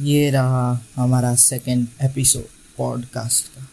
[0.00, 2.42] ये रहा हमारा सेकंड एपिसोड
[2.78, 3.68] पॉडकास्ट का।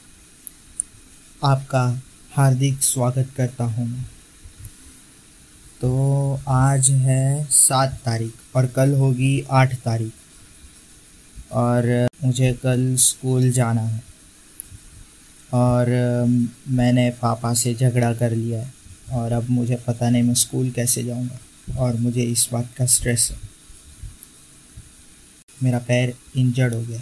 [1.47, 2.01] आपका
[2.33, 4.05] हार्दिक स्वागत करता हूँ मैं।
[5.81, 10.13] तो आज है सात तारीख और कल होगी आठ तारीख।
[11.51, 14.08] और मुझे कल स्कूल जाना है।
[15.53, 15.89] और
[16.67, 18.73] मैंने पापा से झगड़ा कर लिया है
[19.11, 21.39] और अब मुझे पता नहीं मैं स्कूल कैसे जाऊँगा
[21.79, 23.37] और मुझे इस बात का स्ट्रेस है।
[25.63, 27.01] मेरा पैर इंजर्ड हो गया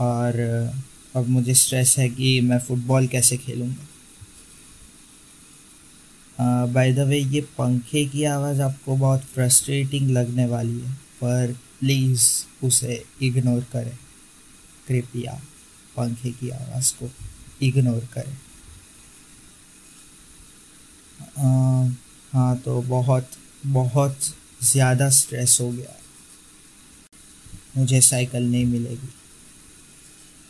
[0.00, 0.40] और,
[1.16, 3.86] अब मुझे स्ट्रेस है कि मैं फ़ुटबॉल कैसे खेलूँगा।
[6.66, 12.28] बाय द वे ये पंखे की आवाज़ आपको बहुत फ्रस्ट्रेटिंग लगने वाली है, पर प्लीज़
[12.66, 13.96] उसे इग्नोर करें।
[14.88, 15.40] कृपया
[15.96, 17.10] पंखे की आवाज़ को।
[17.62, 18.36] इग्नोर करें।
[22.32, 23.30] हाँ तो बहुत
[23.66, 24.18] बहुत
[24.62, 25.96] ज़्यादा स्ट्रेस हो गया।
[27.76, 29.08] मुझे साइकिल नहीं मिलेगी।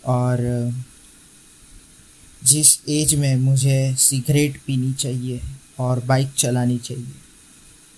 [0.04, 0.72] और,
[2.42, 5.40] जिस एज में मुझे सिगरेट पीनी चाहिए
[5.80, 7.12] और बाइक चलानी चाहिए,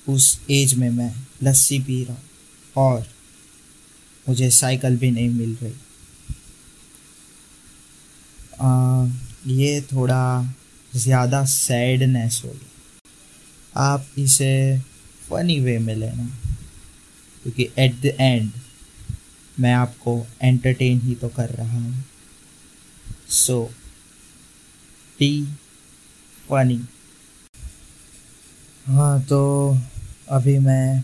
[0.07, 2.23] उस एज में मैं लस्सी पी रहा हूँ
[2.77, 3.07] और
[4.27, 5.75] मुझे साइकिल भी नहीं मिल रही।
[8.61, 10.23] ये थोड़ा
[10.93, 12.69] ज़्यादा सैडनेस हो गया
[13.85, 14.79] आप इसे
[15.29, 16.27] फनी वे में लेना।
[17.43, 18.51] क्योंकि एट द एंड
[19.57, 22.05] मैं आपको एंटरटेन ही तो कर रहा हूँ।
[23.31, 23.63] सो
[25.19, 25.43] टी
[26.49, 26.81] फनी
[28.87, 29.41] हाँ तो
[30.31, 31.03] अभी मैं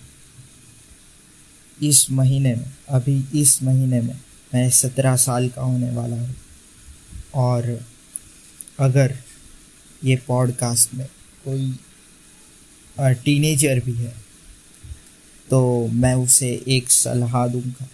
[1.79, 4.15] इस महीने में, अभी इस महीने में
[4.53, 6.35] मैं सत्रह साल का होने वाला हूँ।
[7.37, 7.81] और
[8.81, 9.19] अगर
[10.05, 11.07] ये पॉडकास्ट में
[11.45, 11.79] कोई
[13.25, 14.15] टीनेजर भी है
[15.51, 17.89] तो मैं उसे एक सलाह दूँगा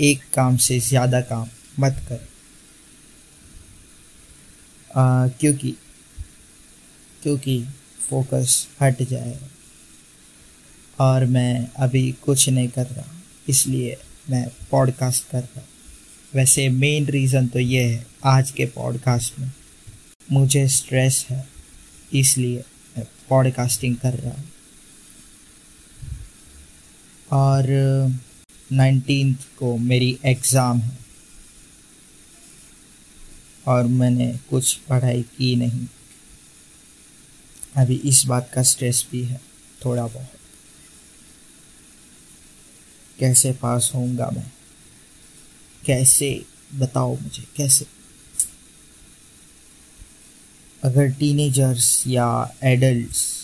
[0.00, 1.48] एक काम से ज़्यादा काम
[1.80, 2.28] मत कर।
[5.40, 5.74] क्योंकि
[7.22, 7.62] क्योंकि
[8.08, 9.38] फोकस हट जाए।
[11.00, 13.12] और मैं अभी कुछ नहीं कर रहा,
[13.48, 13.96] इसलिए
[14.30, 15.66] मैं पॉडकास्ट कर रहा
[16.34, 19.50] वैसे मेन रीज़न तो ये है आज के पॉडकास्ट में।
[20.32, 21.48] मुझे स्ट्रेस है,
[22.12, 22.64] इसलिए
[22.96, 24.48] मैं पॉडकास्टिंग कर रहा हूँ।
[27.32, 27.66] और
[28.72, 30.98] नाइनटीन को मेरी एग्ज़ाम है।
[33.66, 35.86] और मैंने कुछ पढ़ाई की नहीं।
[37.76, 39.40] अभी इस बात का स्ट्रेस भी है,
[39.84, 40.38] थोड़ा बहुत।
[43.18, 44.50] कैसे पास होऊँगा मैं?
[45.86, 46.46] कैसे?
[46.74, 47.86] बताओ मुझे, कैसे?
[50.84, 53.40] अगर टीनेजर्स या एडल्ट्स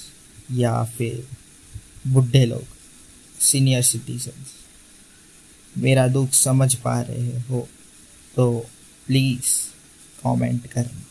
[0.52, 1.28] या फिर
[2.06, 2.64] बुढ़े लोग
[3.40, 4.48] सीनियर सिटीजन्स
[5.78, 7.68] मेरा दुख समझ पा रहे हो
[8.36, 8.66] तो
[9.06, 9.72] प्लीज़
[10.24, 11.02] कमेंट करना।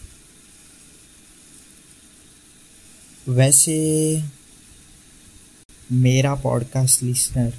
[3.33, 3.75] वैसे
[5.91, 7.53] मेरा पॉडकास्ट लिसनर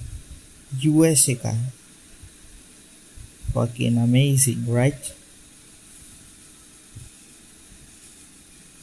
[0.75, 1.72] यूएसए का है।
[3.56, 5.15] Fucking अमेजिंग राइट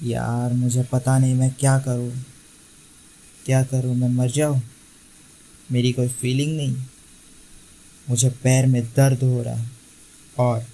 [0.04, 2.12] यार मुझे पता नहीं मैं क्या करूँ
[3.46, 4.62] क्या करूँ मैं मर जाऊँ
[5.72, 6.76] मेरी कोई फीलिंग नहीं
[8.10, 9.72] मुझे पैर में दर्द हो रहा है
[10.40, 10.66] और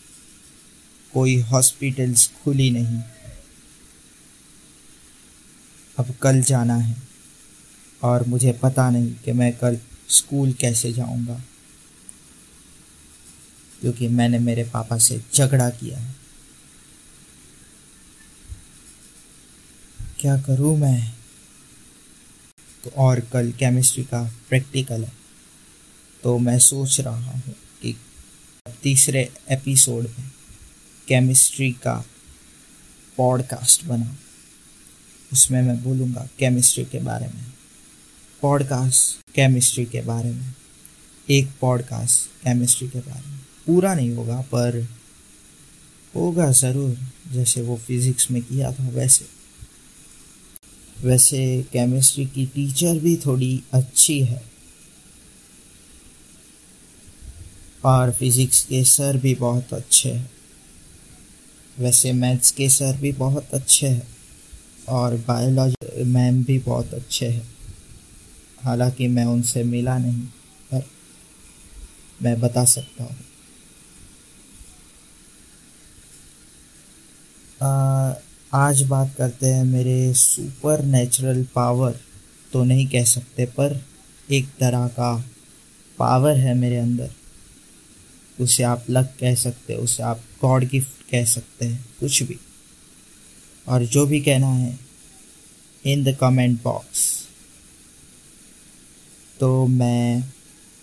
[1.14, 3.02] कोई हॉस्पिटल्स खुली नहीं
[5.98, 6.98] अब कल जाना है
[8.04, 9.78] और मुझे पता नहीं कि मैं कल
[10.09, 11.42] स्कूल कैसे जाऊँगा
[13.81, 16.16] क्योंकि मैंने मेरे पापा से झगड़ा किया है।
[20.19, 21.13] क्या करूँ मैं?
[22.84, 25.13] तो और कल केमिस्ट्री का प्रैक्टिकल है।
[26.23, 27.44] तो मैं सोच रहा हूँ
[27.81, 27.95] कि
[28.84, 30.31] तीसरे एपिसोड में
[31.07, 32.06] केमिस्ट्री का
[33.17, 34.17] पॉडकास्ट बनाऊँ।
[35.34, 37.53] उसमें मैं बोलूँगा केमिस्ट्री के बारे में।
[38.41, 40.53] पॉडकास्ट केमिस्ट्री के बारे में।
[41.29, 43.39] एक पॉडकास्ट केमिस्ट्री के बारे में।
[43.70, 44.88] पूरा नहीं होगा, पर
[46.14, 46.98] होगा ज़रूर,
[47.34, 49.26] जैसे वो फिज़िक्स में किया था वैसे।
[51.04, 54.42] वैसे केमिस्ट्री की टीचर भी थोड़ी अच्छी है।
[57.86, 60.30] और फिज़िक्स के सर भी बहुत अच्छे हैं।
[61.78, 64.08] वैसे मैथ्स के सर भी बहुत अच्छे हैं,
[64.90, 67.48] और बायोलॉजी मैम भी बहुत अच्छे हैं।
[68.62, 70.26] हालाँकि मैं उनसे मिला नहीं,
[70.74, 70.86] पर
[72.24, 73.28] मैं बता सकता हूँ।
[77.61, 81.96] आज बात करते हैं मेरे सुपर नेचुरल पावर
[82.52, 83.79] तो नहीं कह सकते, पर
[84.29, 85.16] एक तरह का
[85.97, 87.09] पावर है मेरे अंदर।
[88.38, 92.38] उसे आप लक कह सकते हैं, उसे आप गॉड गिफ्ट कह सकते हैं, कुछ भी।
[93.67, 94.78] और जो भी कहना है
[95.84, 97.08] इन द कमेंट बॉक्स
[99.40, 100.23] तो मैं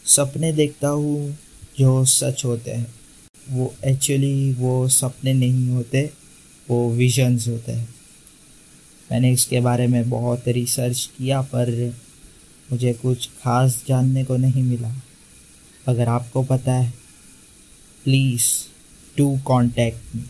[0.05, 1.37] सपने देखता हूँ
[1.79, 2.95] जो सच होते हैं।
[3.49, 6.11] वो एक्चुअली वो सपने नहीं होते।
[6.69, 7.89] वो विजन्स होते हैं।
[9.11, 11.95] मैंने इसके बारे में बहुत रिसर्च किया, पर
[12.69, 14.95] मुझे कुछ खास जानने को नहीं मिला।
[15.87, 16.93] अगर आपको पता है
[18.05, 18.45] please
[19.17, 20.25] to contact me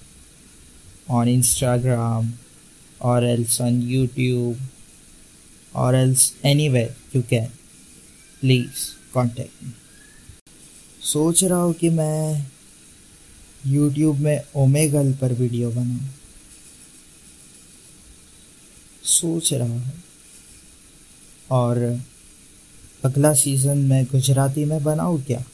[1.10, 2.32] on Instagram
[3.00, 4.58] or else on YouTube
[5.72, 6.32] or else
[6.68, 6.84] anyway
[7.16, 7.46] you can
[8.42, 8.84] please
[9.14, 9.72] contact me
[11.02, 12.46] सोच रहा हूँ कि मैं
[13.66, 16.08] यूट्यूब में ओमेगल पर वीडियो बनाऊँ।
[19.06, 19.92] सोच रहा हूँ।
[21.50, 22.00] और
[23.04, 25.44] अगला सीज़न मैं गुजराती में बनाऊँ क्या?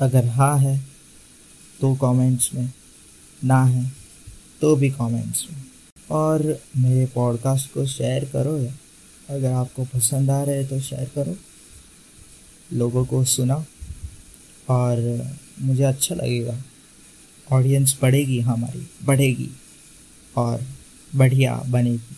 [0.00, 0.78] अगर हाँ है
[1.80, 2.72] तो कमेंट्स में।
[3.44, 3.92] ना है
[4.60, 5.64] तो भी कमेंट्स में।
[6.10, 8.72] और मेरे पॉडकास्ट को शेयर करो या
[9.30, 11.36] अगर आपको पसंद आ रहे तो शेयर करो।
[12.72, 13.64] लोगों को सुना
[14.68, 15.28] और
[15.60, 16.62] मुझे अच्छा लगेगा।
[17.52, 19.50] ऑडियंस बढ़ेगी हमारी, बढ़ेगी।
[20.36, 20.62] और
[21.14, 22.16] बढ़िया बनेगी।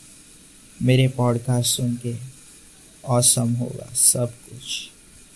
[0.82, 2.14] मेरे पॉडकास्ट सुन के
[3.04, 4.90] औसम होगा। सब कुछ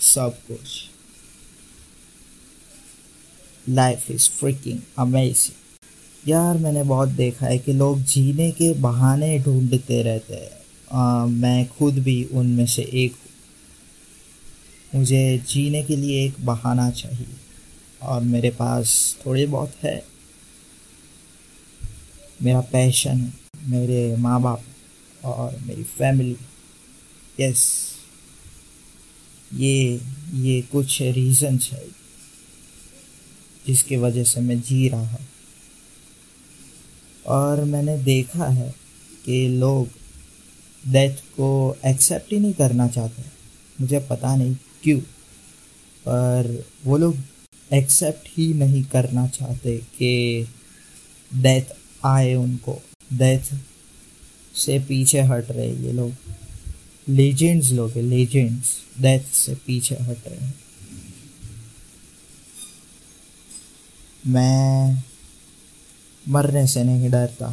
[0.05, 0.85] सब कुछ।
[3.69, 5.55] लाइफ इज़ फ्रिकिंग अमेजिंग
[6.29, 11.99] यार, मैंने बहुत देखा है कि लोग जीने के बहाने ढूंढते रहते हैं। मैं खुद
[11.99, 17.27] भी उनमें से एक हूँ। मुझे जीने के लिए एक बहाना चाहिए
[18.03, 20.05] और मेरे पास थोड़े बहुत है।
[22.43, 23.33] मेरा पैशन है।
[23.67, 24.63] मेरे माँ बाप
[25.25, 26.37] और मेरी फैमिली
[27.41, 27.67] यस
[29.55, 30.01] ये
[30.37, 31.85] ये कुछ रीजंस है,
[33.67, 35.27] जिसकी वजह से मैं जी रहा हूँ।
[37.27, 38.75] और मैंने देखा है
[39.25, 39.89] कि लोग
[40.85, 43.23] डेथ को एक्सेप्ट ही नहीं करना चाहते
[43.79, 45.01] मुझे पता नहीं क्यों,
[46.05, 47.17] पर वो लोग
[47.71, 50.47] एक्सेप्ट ही नहीं करना चाहते कि
[51.31, 51.75] डेथ
[52.07, 52.81] आए उनको।
[53.13, 53.53] डेथ
[54.59, 56.13] से पीछे हट रहे ये लोग।
[57.09, 60.55] लेजेंड्स लोग हैं लेजेंड्स डेथ से पीछे हट रहे हैं।
[64.27, 65.03] मैं
[66.29, 67.51] मरने से नहीं डरता,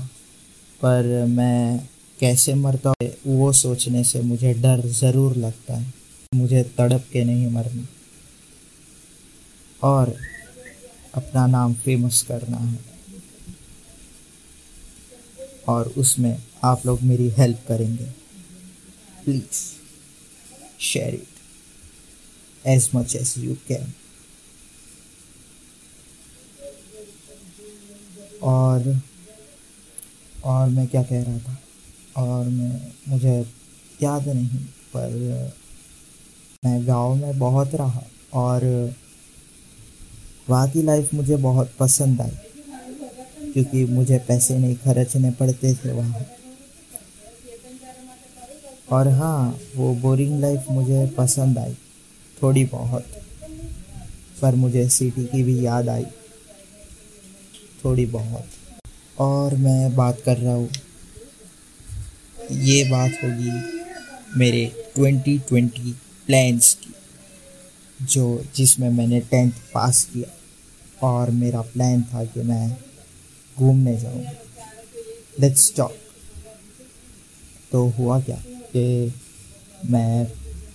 [0.81, 2.94] पर मैं कैसे मरता
[3.28, 5.94] वो सोचने से मुझे डर ज़रूर लगता है।
[6.36, 7.88] मुझे तड़प के नहीं मरना।
[9.84, 10.16] और
[11.13, 12.80] अपना नाम फ़ेमस करना है।
[15.68, 18.06] और उसमें आप लोग मेरी हेल्प करेंगे।
[19.26, 19.60] Please
[20.84, 23.92] share it as much as you can
[28.44, 28.96] और
[30.46, 31.58] और मैं क्या कह रहा था?
[32.18, 33.40] और मैं, मुझे
[34.04, 34.60] याद नहीं,
[34.94, 35.54] पर
[36.64, 38.04] मैं गाँव में बहुत रहा
[38.36, 38.64] और
[40.50, 42.32] वहाँ की लाइफ मुझे बहुत पसंद आई,
[43.54, 46.26] क्योंकि मुझे पैसे नहीं खर्चने पड़ते थे वहाँ।
[48.88, 51.74] और हाँ वो बोरिंग लाइफ मुझे पसंद आई,
[52.38, 53.06] थोड़ी बहुत,
[54.42, 56.06] पर मुझे सिटी की भी याद आई,
[57.86, 58.48] थोड़ी बहुत।
[59.18, 60.70] और मैं बात कर रहा हूँ,
[62.51, 63.51] ये बात होगी
[64.38, 64.65] मेरे
[64.98, 65.94] 2020
[66.27, 66.94] प्लान्स की,
[68.00, 70.30] जो जिसमें मैंने टेंथ पास किया,
[71.04, 72.77] और मेरा प्लान था कि मैं
[73.58, 74.25] घूमने जाऊँ।
[75.39, 75.96] लेट्स टॉक
[77.72, 78.38] तो हुआ क्या?
[78.75, 79.13] कि
[79.89, 80.27] मैं,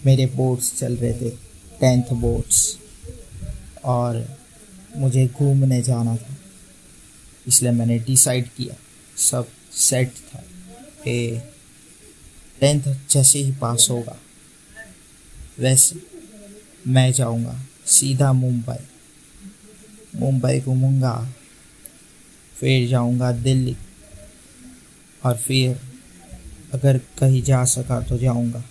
[0.06, 1.30] मेरे बोर्ड्स चल रहे थे
[1.80, 2.78] टेंथ बोर्ड्स
[3.84, 4.24] और
[4.96, 6.36] मुझे घूमने जाना था।
[7.46, 8.74] इसलिए मैंने डिसाइड किया,
[9.16, 10.42] सब सेट था
[11.02, 11.40] कि
[12.60, 14.16] टेंथ जैसे ही पास होगा,
[15.58, 16.00] वैसे
[16.86, 18.78] मैं जाऊँगा सीधा मुंबई।
[20.16, 21.14] मुंबई घूमूँगा,
[22.54, 23.76] फिर जाऊँगा दिल्ली,
[25.22, 25.80] और फिर
[26.74, 28.62] अगर कहीं जा सका तो जाऊँगा।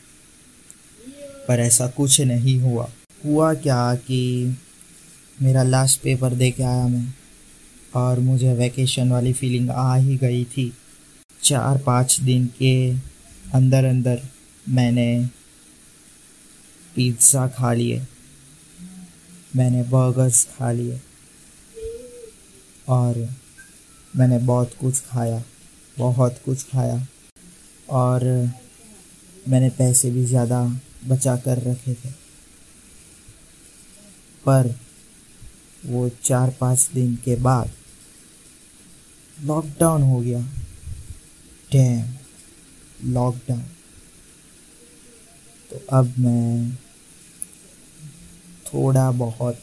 [1.48, 2.90] पर ऐसा कुछ नहीं हुआ।
[3.26, 4.56] हुआ क्या कि
[5.38, 7.14] मेरा लास्ट पेपर दे के आया मैं
[7.96, 10.72] और मुझे वैकेशन वाली फीलिंग आ ही गई थी।
[11.44, 12.92] चार पाँच दिन के
[13.54, 14.22] अंदर अंदर
[14.70, 15.30] मैंने
[16.96, 18.02] पिज़्ज़ा खा लिए।
[19.56, 21.00] मैंने बर्गर्स खा लिए।
[22.90, 23.28] और
[24.14, 25.44] मैंने बहुत कुछ खाया,
[25.98, 27.08] बहुत कुछ खाया।
[27.90, 28.24] और
[29.48, 30.62] मैंने पैसे भी ज़्यादा
[31.08, 32.10] बचा कर रखे थे।
[34.44, 34.74] पर
[35.84, 37.72] वो चार पाँच दिन के बाद
[39.38, 40.42] लॉकडाउन हो गया।
[41.72, 43.64] डैम लॉकडाउन
[45.72, 46.72] तो अब मैं
[48.66, 49.60] थोड़ा बहुत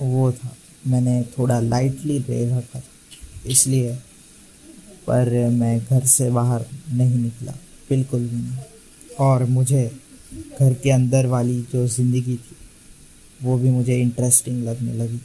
[0.00, 0.54] वो था।
[0.86, 2.82] मैंने थोड़ा लाइटली ले रखा था,
[3.46, 3.98] इसलिए
[5.10, 7.52] पर मैं घर से बाहर नहीं निकला।
[7.88, 9.84] बिल्कुल भी नहीं। और मुझे
[10.60, 12.56] घर के अंदर वाली जो ज़िंदगी थी,
[13.40, 15.20] वो भी मुझे इंटरेस्टिंग लगने लगी।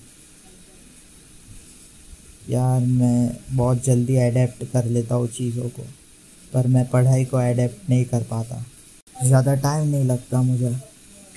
[2.50, 5.84] यार, मैं बहुत जल्दी अडेप्ट कर लेता हूँ चीज़ों को,
[6.54, 8.65] पर मैं पढ़ाई को अडेप्ट नहीं कर पाता।
[9.24, 10.75] ज़्यादा टाइम नहीं लगता मुझे,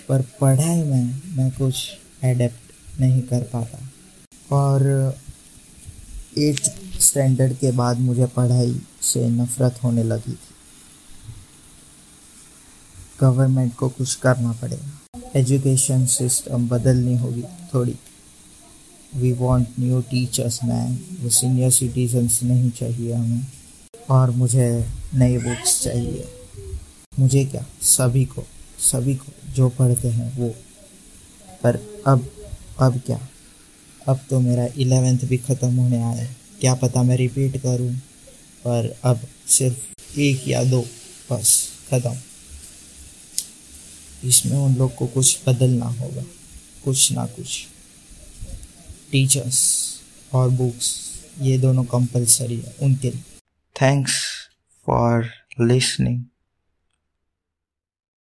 [0.09, 1.89] पर पढ़ाई में मैं कुछ
[2.25, 3.79] अडेप्ट नहीं कर पाता।
[4.53, 4.83] और
[6.39, 10.55] एट्थ स्टैंडर्ड के बाद मुझे पढ़ाई से नफ़रत होने लगी थी।
[13.21, 17.43] गवर्नमेंट को कुछ करना पड़ेगा। एजुकेशन सिस्टम बदलनी होगी
[17.75, 17.97] थोड़ी।
[19.15, 23.47] We want new teachers man वो सीनियर सिटीजन्स नहीं चाहिए हमें।
[24.11, 26.29] और मुझे नई बुक्स चाहिए।
[27.19, 27.67] मुझे क्या?
[27.83, 28.45] सभी को
[28.79, 30.55] सभी को जो पढ़ते हैं वो।
[31.63, 32.31] पर अब
[32.81, 33.29] अब क्या?
[34.09, 37.95] अब तो मेरा इलेवेंथ भी ख़त्म होने आया है। क्या पता मैं रिपीट करूँ?
[38.65, 40.83] पर अब सिर्फ़ एक या दो,
[41.33, 42.17] बस, ख़त्म।
[44.29, 46.23] इसमें उन लोग को कुछ बदलना होगा।
[46.85, 47.67] कुछ ना कुछ।
[49.13, 49.89] टीचर्स
[50.33, 53.23] और बुक्स ये दोनों कंपलसरी है उनके लिए।
[53.83, 54.13] Thanks
[54.87, 56.25] for listening